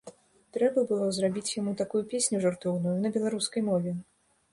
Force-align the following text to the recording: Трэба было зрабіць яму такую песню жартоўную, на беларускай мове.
Трэба 0.55 0.83
было 0.91 1.09
зрабіць 1.17 1.51
яму 1.61 1.73
такую 1.81 2.01
песню 2.13 2.39
жартоўную, 2.45 2.95
на 3.05 3.13
беларускай 3.19 3.61
мове. 3.69 3.93